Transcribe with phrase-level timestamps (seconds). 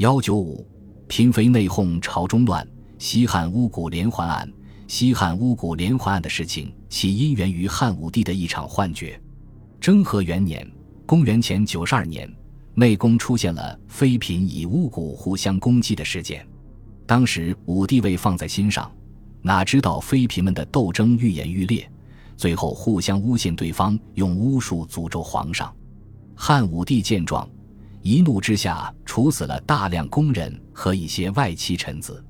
[0.00, 0.66] 幺九五，
[1.08, 2.66] 嫔妃内讧，朝中乱。
[2.98, 4.50] 西汉巫蛊连环案。
[4.88, 9.20] 西汉巫蛊连环案的事情，起因源于汉武帝的一场幻觉。
[9.78, 10.66] 征和元年
[11.04, 12.26] （公元前九十二年），
[12.72, 16.48] 内宫出现了妃嫔以巫蛊互相攻击的事件。
[17.06, 18.90] 当时武帝未放在心上，
[19.42, 21.86] 哪知道妃嫔们的斗争愈演愈烈，
[22.38, 25.70] 最后互相诬陷对方，用巫术诅咒皇上。
[26.34, 27.46] 汉武帝见状，
[28.02, 32.24] 一怒之下处死了大量宫人和一些外戚臣子。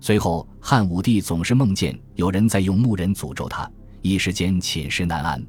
[0.00, 3.68] 随后，汉武帝总是梦见有人在用木人诅咒他，
[4.02, 5.44] 一时间寝食难安。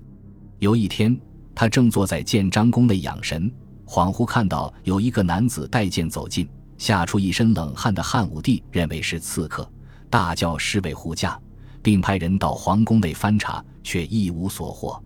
[0.60, 1.20] 有一天，
[1.54, 3.52] 他正坐在建章宫内养神，
[3.86, 9.70] 恍惚看到有一个男子带剑走近，吓出一身冷汗的汉武帝认为是刺客，
[10.10, 11.40] 大叫侍卫护驾，
[11.84, 15.02] 并派人到皇宫内翻查，却一无所获。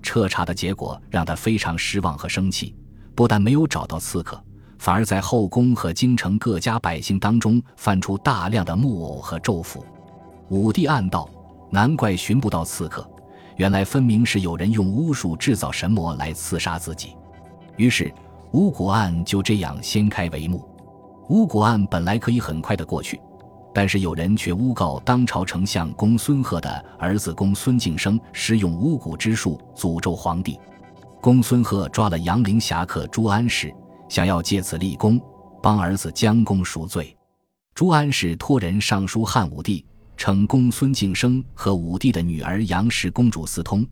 [0.00, 2.74] 彻查的结果让他非常失望和生气，
[3.16, 4.40] 不但没有找到刺客。
[4.78, 9.84] 反而在后宫和京城各家百姓当中翻出大量的木偶和咒符，
[10.50, 11.28] 武帝暗道：
[11.70, 13.08] 难怪寻不到刺客，
[13.56, 17.16] 原来分明是有人用巫术制造神魔来刺杀自己。
[17.76, 18.12] 于是
[18.52, 20.68] 巫蛊案就这样掀开帷幕。
[21.30, 23.18] 巫蛊案本来可以很快的过去，
[23.72, 30.60] 但是有人却诬告当朝丞相公孙贺的儿子公孙敬生施用巫蛊之术诅咒皇帝。
[31.26, 33.74] 公孙贺抓了杨陵侠客朱安氏。
[34.08, 35.20] 想要借此立功，
[35.60, 37.16] 帮儿子将功赎罪。
[37.74, 39.84] 朱安氏托人上书汉武帝，
[40.16, 43.84] 称公孙敬生和武帝的女儿杨氏公主私通，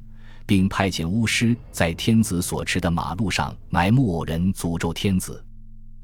[0.46, 5.44] 并派遣巫师在天子所持的马路上埋木偶人，诅咒天子。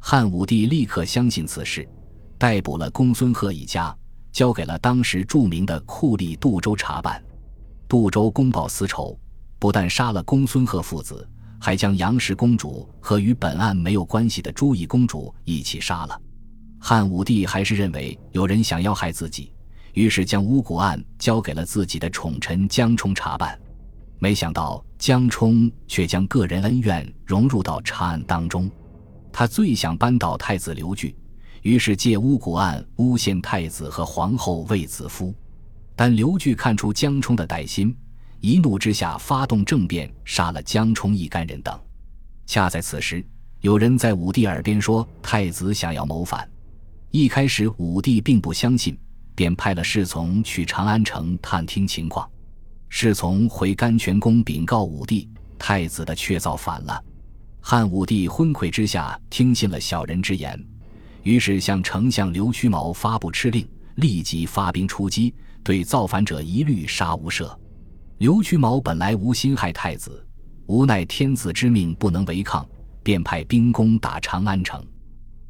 [0.01, 1.89] 汉武帝立刻相信此事，
[2.39, 3.97] 逮捕了公孙贺一家，
[4.33, 7.23] 交给了当时著名的酷吏杜周查办。
[7.87, 9.17] 杜周公报私仇，
[9.61, 11.25] 不但杀了公孙贺父子。
[11.63, 16.19] 还将杨氏公主和与本案没有关系的朱翊公主一起杀了。
[16.79, 19.53] 汉武帝还是认为有人想要害自己，
[19.93, 23.61] 于是将巫蛊案交给了自己的宠臣江充查办。
[24.19, 28.71] 没想到江充却将个人恩怨融入到查案当中。
[29.31, 31.15] 他最想扳倒太子刘据，
[31.61, 35.35] 于是借巫蛊案诬陷太子和皇后卫子夫。
[35.95, 37.95] 但刘据看出江充的歹心。
[38.41, 41.79] 一怒之下，发动政变，杀了江充一干人等。
[42.47, 43.25] 恰在此时，
[43.61, 46.49] 有人在武帝耳边说太子想要谋反。
[47.11, 48.99] 一开始，武帝并不相信，
[49.35, 52.29] 便派了侍从去长安城探听情况。
[52.89, 55.29] 侍从回甘泉宫禀告武帝，
[55.59, 57.05] 太子的确造反了。
[57.61, 60.59] 汉武帝昏聩之下，听信了小人之言，
[61.23, 67.55] 于是向丞相刘屈毛发布敕令，立即发兵出击，对造反者一律杀无赦。
[68.21, 70.23] 刘屈毛本来无心害太子，
[70.67, 72.69] 无奈天子之命不能违抗，
[73.03, 74.85] 便派兵攻打长安城。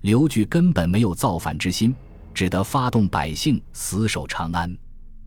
[0.03, 1.93] 刘据根本没有造反之心，
[2.33, 4.73] 只得发动百姓死守长安。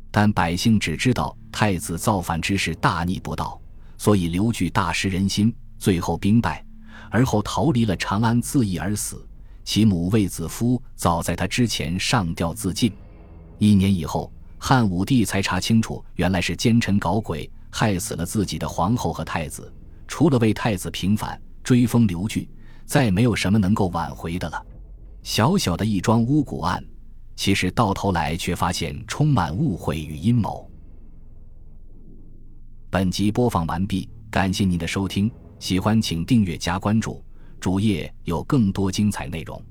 [0.09, 3.61] 但百姓只知道太子造反之事大逆不道，
[3.97, 6.65] 所以刘据大失人心，最后兵败，
[7.11, 9.27] 而后逃离了长安，自缢而死。
[9.65, 12.89] 其母卫子夫早在他之前上吊自尽。
[13.57, 14.31] 一年以后。
[14.65, 19.69] 汉武帝才查清楚，原来是奸臣搞鬼，害死了自己的皇后和太子。
[20.07, 22.47] 除了为太子平反、追封刘据，
[22.85, 24.65] 再没有什么能够挽回的了。
[25.21, 26.81] 小小的一桩巫蛊案，
[27.35, 30.71] 其实到头来却发现充满误会与阴谋。
[32.89, 37.21] 本集播放完毕，感谢您的收听，喜欢请订阅加关注，
[37.59, 39.61] 主页有更多精彩内容。